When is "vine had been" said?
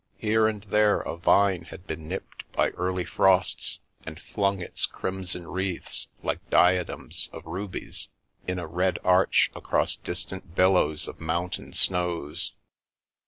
1.15-2.07